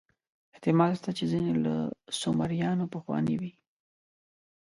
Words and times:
احتمال 0.53 0.91
شته 0.99 1.09
چې 1.17 1.23
ځینې 1.31 1.51
له 1.65 1.75
سومریانو 2.19 2.85
پخواني 2.93 3.35
وي. 3.41 3.51